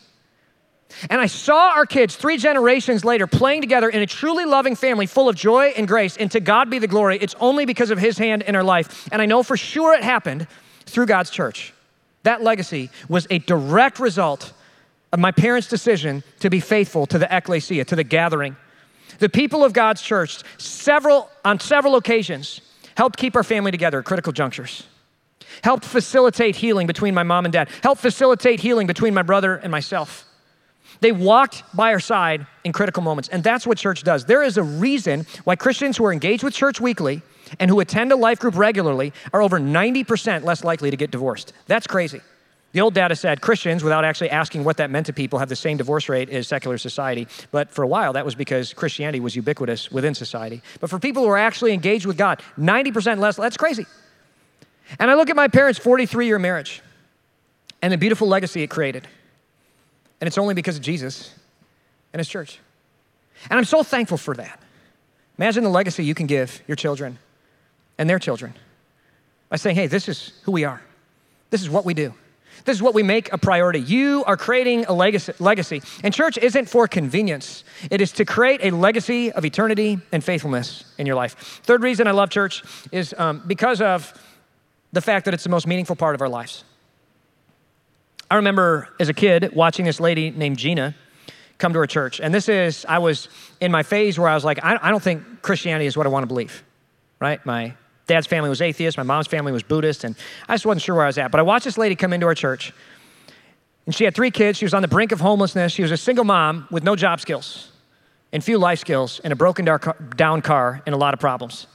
[1.10, 5.06] And I saw our kids three generations later playing together in a truly loving family
[5.06, 6.16] full of joy and grace.
[6.16, 7.18] And to God be the glory.
[7.18, 9.08] It's only because of His hand in our life.
[9.12, 10.46] And I know for sure it happened
[10.86, 11.72] through God's church.
[12.22, 14.52] That legacy was a direct result
[15.12, 18.56] of my parents' decision to be faithful to the ecclesia, to the gathering.
[19.18, 22.60] The people of God's church, several, on several occasions,
[22.96, 24.86] helped keep our family together at critical junctures,
[25.62, 29.70] helped facilitate healing between my mom and dad, helped facilitate healing between my brother and
[29.70, 30.26] myself.
[31.02, 33.28] They walked by our side in critical moments.
[33.28, 34.24] And that's what church does.
[34.24, 37.22] There is a reason why Christians who are engaged with church weekly
[37.58, 41.52] and who attend a life group regularly are over 90% less likely to get divorced.
[41.66, 42.20] That's crazy.
[42.70, 45.56] The old data said Christians, without actually asking what that meant to people, have the
[45.56, 47.26] same divorce rate as secular society.
[47.50, 50.62] But for a while, that was because Christianity was ubiquitous within society.
[50.80, 53.86] But for people who are actually engaged with God, 90% less, that's crazy.
[55.00, 56.80] And I look at my parents' 43 year marriage
[57.82, 59.08] and the beautiful legacy it created.
[60.22, 61.34] And it's only because of Jesus
[62.12, 62.60] and his church.
[63.50, 64.62] And I'm so thankful for that.
[65.36, 67.18] Imagine the legacy you can give your children
[67.98, 68.54] and their children
[69.48, 70.80] by saying, hey, this is who we are,
[71.50, 72.14] this is what we do.
[72.64, 73.80] This is what we make a priority.
[73.80, 75.82] You are creating a legacy.
[76.04, 80.84] And church isn't for convenience, it is to create a legacy of eternity and faithfulness
[80.98, 81.60] in your life.
[81.64, 84.14] Third reason I love church is um, because of
[84.92, 86.62] the fact that it's the most meaningful part of our lives.
[88.32, 90.94] I remember as a kid watching this lady named Gina
[91.58, 92.18] come to our church.
[92.18, 93.28] And this is, I was
[93.60, 96.08] in my phase where I was like, I, I don't think Christianity is what I
[96.08, 96.64] want to believe,
[97.20, 97.44] right?
[97.44, 97.74] My
[98.06, 100.16] dad's family was atheist, my mom's family was Buddhist, and
[100.48, 101.30] I just wasn't sure where I was at.
[101.30, 102.72] But I watched this lady come into our church,
[103.84, 104.56] and she had three kids.
[104.56, 105.70] She was on the brink of homelessness.
[105.70, 107.70] She was a single mom with no job skills
[108.32, 109.66] and few life skills and a broken
[110.16, 111.66] down car and a lot of problems.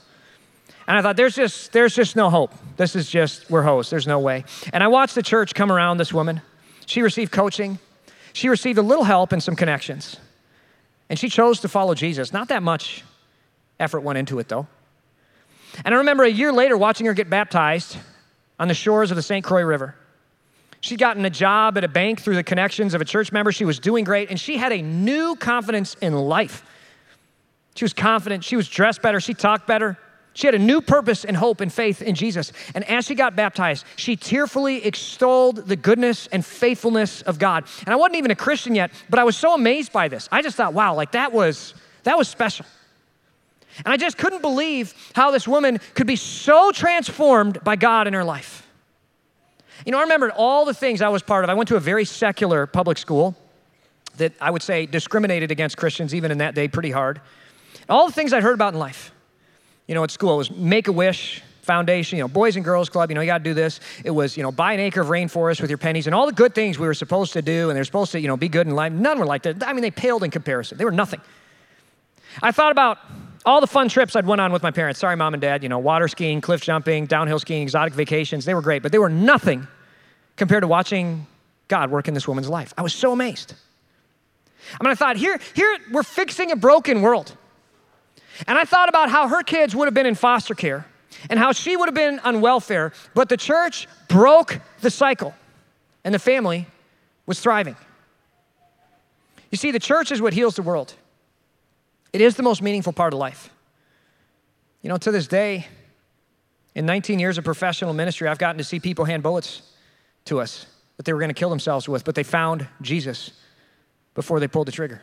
[0.88, 2.50] And I thought, there's just, there's just no hope.
[2.78, 3.90] This is just, we're hosts.
[3.90, 4.44] There's no way.
[4.72, 6.40] And I watched the church come around this woman.
[6.86, 7.78] She received coaching,
[8.32, 10.16] she received a little help and some connections.
[11.10, 12.32] And she chose to follow Jesus.
[12.32, 13.04] Not that much
[13.78, 14.66] effort went into it, though.
[15.84, 17.98] And I remember a year later watching her get baptized
[18.58, 19.44] on the shores of the St.
[19.44, 19.94] Croix River.
[20.80, 23.52] She'd gotten a job at a bank through the connections of a church member.
[23.52, 26.64] She was doing great, and she had a new confidence in life.
[27.74, 28.42] She was confident.
[28.44, 29.20] She was dressed better.
[29.20, 29.98] She talked better.
[30.38, 32.52] She had a new purpose and hope and faith in Jesus.
[32.72, 37.64] And as she got baptized, she tearfully extolled the goodness and faithfulness of God.
[37.80, 40.28] And I wasn't even a Christian yet, but I was so amazed by this.
[40.30, 41.74] I just thought, wow, like that was
[42.04, 42.66] that was special.
[43.84, 48.12] And I just couldn't believe how this woman could be so transformed by God in
[48.12, 48.64] her life.
[49.84, 51.50] You know, I remembered all the things I was part of.
[51.50, 53.34] I went to a very secular public school
[54.18, 57.20] that I would say discriminated against Christians even in that day pretty hard.
[57.88, 59.10] All the things I'd heard about in life.
[59.88, 60.34] You know, at school.
[60.34, 63.26] It was Make a Wish Foundation, you know, Boys and Girls Club, you know, you
[63.26, 63.80] got to do this.
[64.04, 66.32] It was, you know, buy an acre of rainforest with your pennies and all the
[66.32, 68.66] good things we were supposed to do and they're supposed to, you know, be good
[68.66, 68.92] in life.
[68.92, 69.66] None were like that.
[69.66, 70.78] I mean, they paled in comparison.
[70.78, 71.20] They were nothing.
[72.42, 72.98] I thought about
[73.44, 75.00] all the fun trips I'd went on with my parents.
[75.00, 78.44] Sorry, mom and dad, you know, water skiing, cliff jumping, downhill skiing, exotic vacations.
[78.44, 79.66] They were great, but they were nothing
[80.36, 81.26] compared to watching
[81.68, 82.72] God work in this woman's life.
[82.78, 83.54] I was so amazed.
[84.80, 87.36] I mean, I thought, here, here we're fixing a broken world.
[88.46, 90.86] And I thought about how her kids would have been in foster care
[91.28, 95.34] and how she would have been on welfare, but the church broke the cycle
[96.04, 96.66] and the family
[97.26, 97.76] was thriving.
[99.50, 100.94] You see, the church is what heals the world.
[102.12, 103.50] It is the most meaningful part of life.
[104.82, 105.66] You know, to this day,
[106.74, 109.62] in 19 years of professional ministry, I've gotten to see people hand bullets
[110.26, 113.32] to us that they were going to kill themselves with, but they found Jesus
[114.14, 115.00] before they pulled the trigger.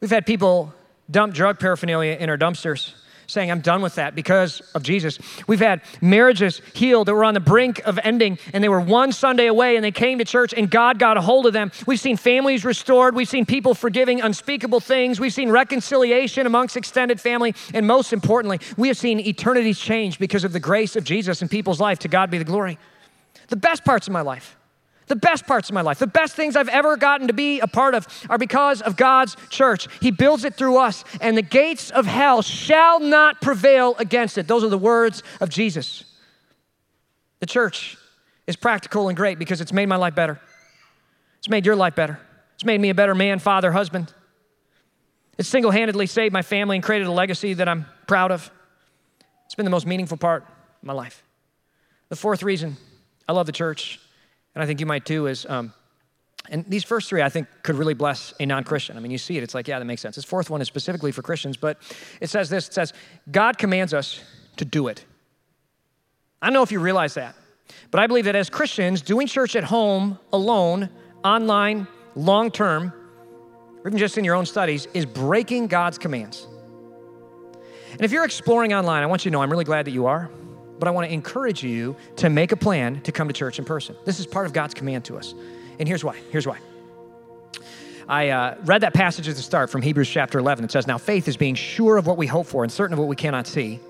[0.00, 0.74] We've had people
[1.10, 2.94] dump drug paraphernalia in our dumpsters
[3.26, 5.18] saying, I'm done with that because of Jesus.
[5.46, 9.12] We've had marriages healed that were on the brink of ending and they were one
[9.12, 11.72] Sunday away and they came to church and God got a hold of them.
[11.86, 13.14] We've seen families restored.
[13.14, 15.20] We've seen people forgiving unspeakable things.
[15.20, 17.54] We've seen reconciliation amongst extended family.
[17.74, 21.48] And most importantly, we have seen eternities change because of the grace of Jesus in
[21.48, 21.98] people's life.
[22.00, 22.78] To God be the glory.
[23.48, 24.56] The best parts of my life
[25.06, 27.66] the best parts of my life, the best things I've ever gotten to be a
[27.66, 29.88] part of are because of God's church.
[30.00, 34.48] He builds it through us, and the gates of hell shall not prevail against it.
[34.48, 36.04] Those are the words of Jesus.
[37.40, 37.96] The church
[38.46, 40.40] is practical and great because it's made my life better.
[41.38, 42.18] It's made your life better.
[42.54, 44.12] It's made me a better man, father, husband.
[45.38, 48.50] It's single handedly saved my family and created a legacy that I'm proud of.
[49.44, 51.22] It's been the most meaningful part of my life.
[52.08, 52.76] The fourth reason
[53.28, 54.00] I love the church
[54.56, 55.74] and I think you might too, is, um,
[56.48, 58.96] and these first three I think could really bless a non Christian.
[58.96, 60.16] I mean, you see it, it's like, yeah, that makes sense.
[60.16, 61.76] This fourth one is specifically for Christians, but
[62.22, 62.94] it says this it says,
[63.30, 64.22] God commands us
[64.56, 65.04] to do it.
[66.40, 67.34] I don't know if you realize that,
[67.90, 70.88] but I believe that as Christians, doing church at home, alone,
[71.22, 72.94] online, long term,
[73.84, 76.46] or even just in your own studies, is breaking God's commands.
[77.92, 80.06] And if you're exploring online, I want you to know I'm really glad that you
[80.06, 80.30] are
[80.78, 83.64] but I want to encourage you to make a plan to come to church in
[83.64, 83.96] person.
[84.04, 85.34] This is part of God's command to us.
[85.78, 86.16] And here's why.
[86.30, 86.58] Here's why.
[88.08, 90.64] I uh, read that passage at the start from Hebrews chapter 11.
[90.64, 92.98] It says, Now faith is being sure of what we hope for and certain of
[92.98, 93.80] what we cannot see.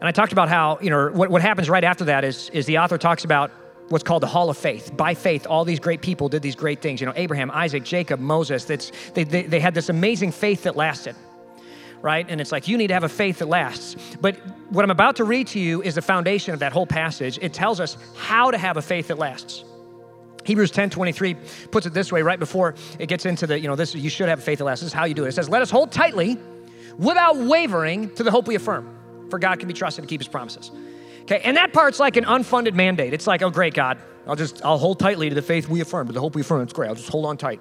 [0.00, 2.66] And I talked about how, you know, what, what happens right after that is, is
[2.66, 3.50] the author talks about
[3.88, 4.96] what's called the hall of faith.
[4.96, 7.00] By faith, all these great people did these great things.
[7.00, 8.64] You know, Abraham, Isaac, Jacob, Moses.
[8.64, 11.16] That's, they, they, they had this amazing faith that lasted
[12.02, 12.26] right?
[12.28, 13.96] And it's like you need to have a faith that lasts.
[14.20, 14.36] But
[14.70, 17.38] what I'm about to read to you is the foundation of that whole passage.
[17.42, 19.64] It tells us how to have a faith that lasts.
[20.44, 21.36] Hebrews 10 23
[21.70, 24.28] puts it this way right before it gets into the, you know, this, you should
[24.28, 24.82] have a faith that lasts.
[24.82, 25.28] This is how you do it.
[25.28, 26.38] It says, Let us hold tightly
[26.98, 30.28] without wavering to the hope we affirm, for God can be trusted to keep his
[30.28, 30.70] promises.
[31.22, 33.12] Okay, and that part's like an unfunded mandate.
[33.12, 36.06] It's like, oh, great, God, I'll just, I'll hold tightly to the faith we affirm,
[36.06, 36.62] to the hope we affirm.
[36.62, 36.88] It's great.
[36.88, 37.60] I'll just hold on tight.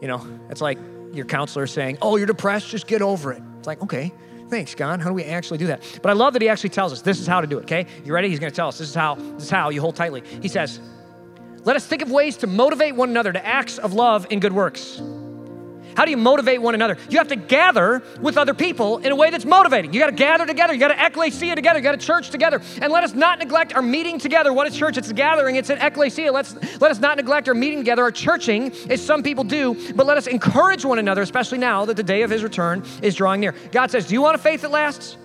[0.00, 0.78] You know, it's like
[1.12, 3.42] your counselor saying, oh, you're depressed, just get over it.
[3.62, 4.12] It's like, okay,
[4.48, 5.00] thanks, God.
[5.00, 5.84] How do we actually do that?
[6.02, 7.86] But I love that he actually tells us this is how to do it, okay?
[8.04, 8.28] You ready?
[8.28, 10.24] He's gonna tell us this is how, this is how you hold tightly.
[10.42, 10.80] He says,
[11.62, 14.52] let us think of ways to motivate one another to acts of love and good
[14.52, 15.00] works.
[15.96, 16.96] How do you motivate one another?
[17.08, 19.92] You have to gather with other people in a way that's motivating.
[19.92, 20.72] You got to gather together.
[20.72, 21.78] You got to ecclesia together.
[21.78, 22.60] You got to church together.
[22.80, 24.52] And let us not neglect our meeting together.
[24.52, 24.96] What is church?
[24.96, 25.56] It's a gathering.
[25.56, 26.32] It's an ecclesia.
[26.32, 29.76] Let's let us not neglect our meeting together, our churching, as some people do.
[29.94, 33.14] But let us encourage one another, especially now that the day of His return is
[33.14, 33.54] drawing near.
[33.70, 35.16] God says, "Do you want a faith that lasts?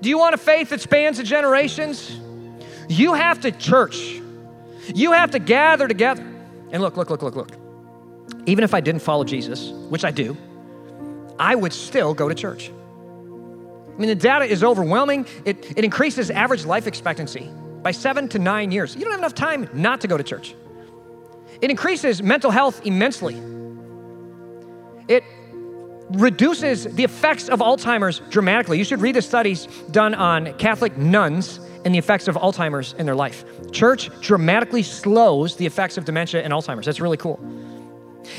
[0.00, 2.18] Do you want a faith that spans the generations?
[2.88, 4.20] You have to church.
[4.94, 6.22] You have to gather together.
[6.72, 7.63] And look, look, look, look, look."
[8.46, 10.36] Even if I didn't follow Jesus, which I do,
[11.38, 12.70] I would still go to church.
[12.70, 15.26] I mean, the data is overwhelming.
[15.44, 17.50] It, it increases average life expectancy
[17.82, 18.94] by seven to nine years.
[18.94, 20.54] You don't have enough time not to go to church.
[21.60, 23.40] It increases mental health immensely.
[25.06, 25.22] It
[26.10, 28.78] reduces the effects of Alzheimer's dramatically.
[28.78, 33.06] You should read the studies done on Catholic nuns and the effects of Alzheimer's in
[33.06, 33.44] their life.
[33.70, 36.86] Church dramatically slows the effects of dementia and Alzheimer's.
[36.86, 37.38] That's really cool.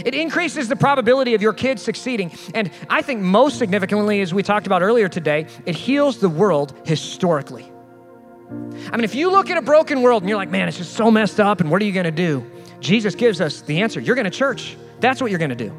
[0.04, 2.32] It increases the probability of your kids succeeding.
[2.54, 6.74] And I think most significantly, as we talked about earlier today, it heals the world
[6.86, 7.72] historically.
[8.92, 10.94] I mean, if you look at a broken world and you're like, man, it's just
[10.94, 12.46] so messed up, and what are you going to do?
[12.80, 14.00] Jesus gives us the answer.
[14.00, 14.78] You're going to church.
[15.00, 15.72] That's what you're going to do.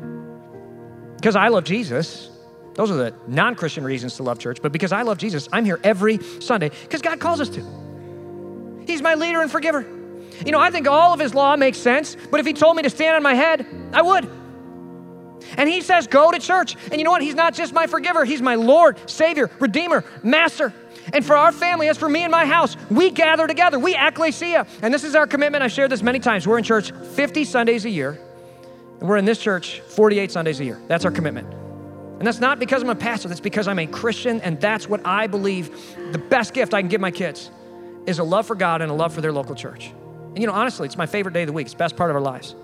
[1.16, 2.30] Because I love Jesus.
[2.74, 4.60] Those are the non Christian reasons to love church.
[4.60, 8.84] But because I love Jesus, I'm here every Sunday because God calls us to.
[8.86, 9.86] He's my leader and forgiver.
[10.44, 12.82] You know, I think all of his law makes sense, but if he told me
[12.82, 14.28] to stand on my head, I would.
[15.56, 16.76] And He says, Go to church.
[16.90, 17.22] And you know what?
[17.22, 20.72] He's not just my forgiver, He's my Lord, Savior, Redeemer, Master.
[21.12, 23.78] And for our family, as for me and my house, we gather together.
[23.78, 24.66] We ecclesia.
[24.82, 25.62] And this is our commitment.
[25.62, 26.48] I've shared this many times.
[26.48, 28.18] We're in church 50 Sundays a year,
[29.00, 30.80] and we're in this church 48 Sundays a year.
[30.88, 31.52] That's our commitment.
[32.18, 35.06] And that's not because I'm a pastor, that's because I'm a Christian, and that's what
[35.06, 35.70] I believe
[36.12, 37.50] the best gift I can give my kids
[38.06, 39.92] is a love for God and a love for their local church.
[40.36, 41.64] And you know, honestly, it's my favorite day of the week.
[41.64, 42.54] It's the best part of our lives.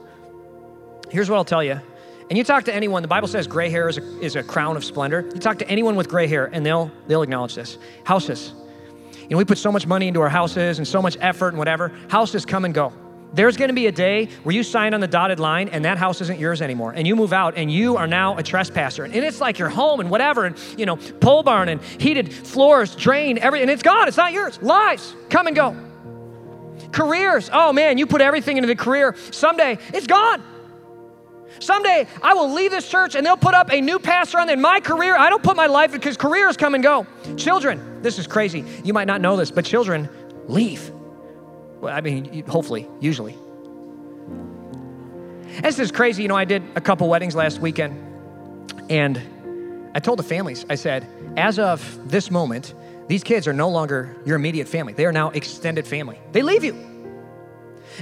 [1.10, 1.80] Here's what I'll tell you.
[2.28, 4.76] And you talk to anyone, the Bible says gray hair is a, is a crown
[4.76, 5.22] of splendor.
[5.32, 7.78] You talk to anyone with gray hair, and they'll, they'll acknowledge this.
[8.04, 8.52] Houses.
[9.22, 11.56] You know, we put so much money into our houses and so much effort and
[11.56, 11.92] whatever.
[12.08, 12.92] Houses come and go.
[13.32, 16.20] There's to be a day where you sign on the dotted line and that house
[16.20, 16.92] isn't yours anymore.
[16.92, 19.04] And you move out and you are now a trespasser.
[19.04, 22.94] And it's like your home and whatever, and you know, pole barn and heated floors,
[22.94, 24.08] drain, everything, and it's gone.
[24.08, 24.60] It's not yours.
[24.60, 25.74] Lives come and go.
[26.92, 27.50] Careers.
[27.52, 29.16] Oh man, you put everything into the career.
[29.30, 30.42] Someday it's gone.
[31.58, 34.60] Someday I will leave this church and they'll put up a new pastor on in
[34.60, 35.16] my career.
[35.16, 37.06] I don't put my life because careers come and go.
[37.36, 38.64] Children, this is crazy.
[38.84, 40.08] You might not know this, but children
[40.46, 40.90] leave.
[41.80, 43.36] Well, I mean, hopefully, usually.
[45.62, 46.22] This is crazy.
[46.22, 47.94] You know, I did a couple weddings last weekend,
[48.88, 49.20] and
[49.94, 52.74] I told the families, I said, as of this moment,
[53.08, 54.92] these kids are no longer your immediate family.
[54.92, 56.18] They are now extended family.
[56.32, 56.74] They leave you.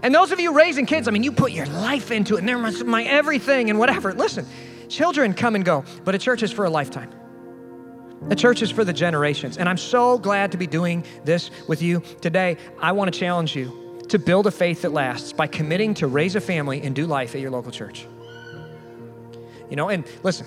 [0.02, 2.48] And those of you raising kids, I mean, you put your life into it, and
[2.48, 4.12] they're my, my everything and whatever.
[4.12, 4.46] Listen,
[4.88, 7.10] children come and go, but a church is for a lifetime.
[8.28, 9.56] A church is for the generations.
[9.56, 12.58] And I'm so glad to be doing this with you today.
[12.80, 16.36] I want to challenge you to build a faith that lasts by committing to raise
[16.36, 18.06] a family and do life at your local church.
[19.70, 20.46] You know, and listen,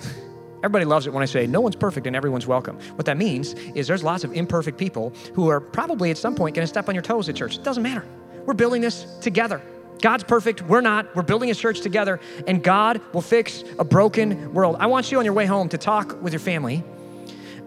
[0.64, 2.78] everybody loves it when I say no one's perfect and everyone's welcome.
[2.96, 6.56] What that means is there's lots of imperfect people who are probably at some point
[6.56, 7.56] going to step on your toes at church.
[7.56, 8.06] It doesn't matter.
[8.46, 9.60] We're building this together.
[10.00, 11.14] God's perfect, we're not.
[11.14, 14.76] We're building a church together, and God will fix a broken world.
[14.80, 16.82] I want you on your way home to talk with your family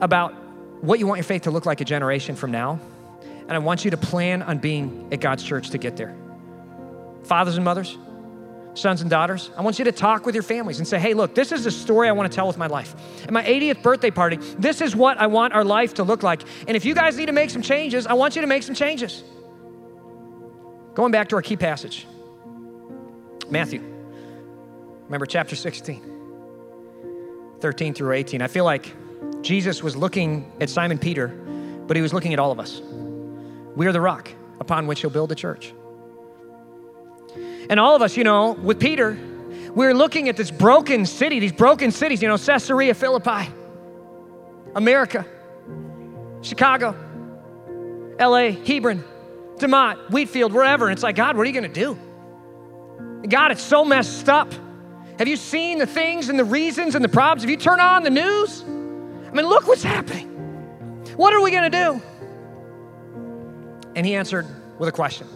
[0.02, 0.34] about
[0.82, 2.80] what you want your faith to look like a generation from now.
[3.22, 6.16] And I want you to plan on being at God's church to get there.
[7.24, 7.98] Fathers and mothers,
[8.78, 11.34] sons and daughters, I want you to talk with your families and say, hey, look,
[11.36, 12.96] this is the story I want to tell with my life.
[13.24, 16.44] At my 80th birthday party, this is what I want our life to look like.
[16.68, 18.76] And if you guys need to make some changes, I want you to make some
[18.76, 19.24] changes.
[20.94, 22.08] Going back to our key passage
[23.50, 23.82] Matthew.
[25.06, 26.02] Remember chapter 16,
[27.62, 28.42] 13 through 18.
[28.42, 28.94] I feel like
[29.42, 31.30] Jesus was looking at Simon Peter,
[31.88, 32.82] but he was looking at all of us.
[33.76, 35.74] We are the rock upon which he'll build a church.
[37.69, 39.17] And all of us, you know, with Peter,
[39.73, 43.52] we are looking at this broken city, these broken cities, you know, Caesarea Philippi,
[44.76, 45.26] America,
[46.41, 46.95] Chicago,
[48.19, 49.04] LA, Hebron,
[49.58, 50.86] DeMotte, Wheatfield, wherever.
[50.86, 51.97] And it's like, God, what are you going to do?
[53.28, 54.54] God, it's so messed up.
[55.19, 57.41] Have you seen the things and the reasons and the problems?
[57.41, 58.62] Have you turned on the news?
[58.62, 60.28] I mean, look what's happening.
[61.17, 62.02] What are we going to do?
[63.95, 64.45] And he answered
[64.78, 65.28] with a question.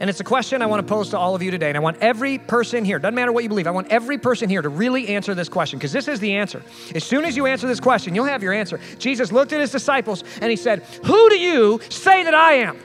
[0.00, 1.68] And it's a question I want to pose to all of you today.
[1.68, 4.48] And I want every person here, doesn't matter what you believe, I want every person
[4.48, 6.62] here to really answer this question because this is the answer.
[6.94, 8.80] As soon as you answer this question, you'll have your answer.
[8.98, 12.78] Jesus looked at his disciples and he said, Who do you say that I am?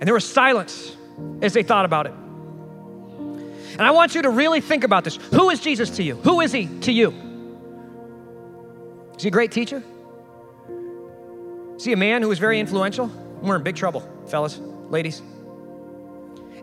[0.00, 0.96] And there was silence
[1.42, 2.12] as they thought about it.
[3.72, 5.16] And I want you to really think about this.
[5.16, 6.14] Who is Jesus to you?
[6.16, 7.12] Who is he to you?
[9.18, 9.82] Is he a great teacher?
[11.76, 13.10] Is he a man who is very influential?
[13.42, 14.58] We're in big trouble, fellas,
[14.90, 15.22] ladies.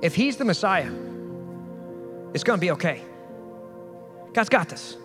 [0.02, 0.92] If he's the Messiah,
[2.34, 3.02] it's gonna be okay.
[4.34, 4.98] God's got this.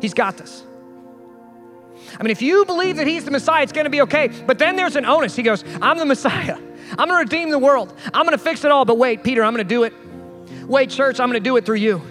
[0.00, 0.62] He's got this.
[2.18, 4.28] I mean, if you believe that he's the Messiah, it's gonna be okay.
[4.28, 5.34] But then there's an onus.
[5.34, 6.56] He goes, I'm the Messiah.
[6.90, 7.92] I'm gonna redeem the world.
[8.14, 8.84] I'm gonna fix it all.
[8.84, 9.92] But wait, Peter, I'm gonna do it.
[10.66, 12.02] Wait, church, I'm gonna do it through you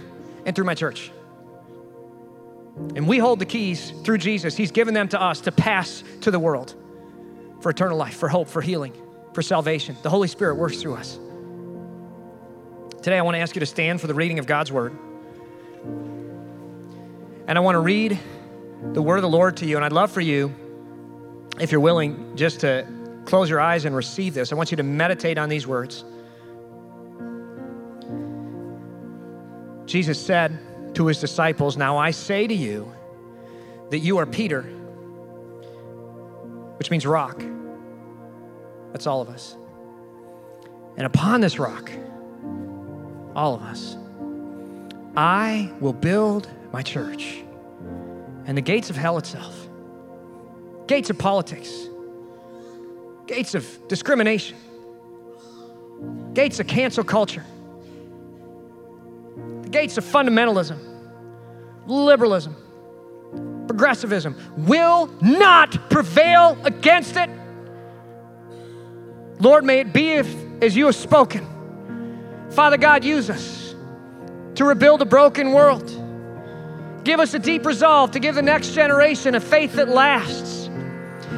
[0.46, 1.12] and through my church.
[2.96, 4.56] And we hold the keys through Jesus.
[4.56, 6.76] He's given them to us to pass to the world
[7.62, 8.94] for eternal life, for hope, for healing,
[9.36, 9.96] for salvation.
[10.02, 11.20] The Holy Spirit works through us.
[13.04, 14.98] Today, I want to ask you to stand for the reading of God's Word.
[17.48, 18.18] And I want to read
[18.94, 19.76] the Word of the Lord to you.
[19.76, 20.56] And I'd love for you,
[21.60, 22.88] if you're willing, just to
[23.26, 24.52] close your eyes and receive this.
[24.52, 26.04] I want you to meditate on these words.
[29.86, 30.58] Jesus said,
[30.96, 32.92] to his disciples, Now I say to you
[33.90, 34.62] that you are Peter,
[36.78, 37.44] which means rock.
[38.96, 39.58] That's all of us.
[40.96, 41.92] And upon this rock,
[43.36, 43.98] all of us,
[45.18, 47.44] I will build my church.
[48.46, 49.68] And the gates of hell itself,
[50.88, 51.90] gates of politics,
[53.28, 54.58] gates of discrimination,
[56.34, 57.44] gates of cancel culture,
[59.64, 60.80] the gates of fundamentalism,
[61.86, 62.56] liberalism,
[63.68, 67.30] progressivism will not prevail against it.
[69.46, 71.48] Lord, may it be if, as you have spoken.
[72.50, 73.76] Father God, use us
[74.56, 75.88] to rebuild a broken world.
[77.04, 80.68] Give us a deep resolve to give the next generation a faith that lasts.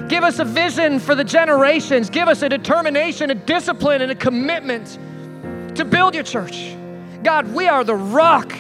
[0.07, 2.09] Give us a vision for the generations.
[2.09, 4.97] Give us a determination, a discipline, and a commitment
[5.75, 6.77] to build your church.
[7.23, 8.53] God, we are the rock.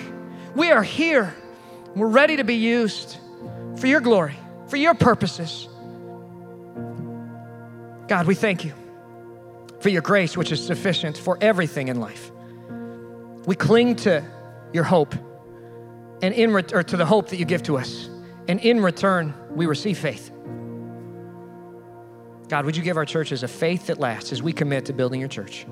[0.55, 1.33] We are here.
[1.95, 3.15] We're ready to be used
[3.77, 4.35] for your glory,
[4.67, 5.69] for your purposes.
[8.09, 8.73] God, we thank you
[9.79, 12.31] for your grace, which is sufficient for everything in life.
[13.45, 14.23] We cling to
[14.73, 15.15] your hope
[16.21, 18.09] and in ret- or to the hope that you give to us.
[18.47, 20.31] And in return, we receive faith.
[22.49, 25.19] God, would you give our churches a faith that lasts as we commit to building
[25.19, 25.65] your church?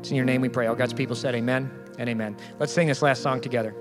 [0.00, 0.66] It's in your name we pray.
[0.66, 2.36] All God's people said amen and amen.
[2.58, 3.74] Let's sing this last song together.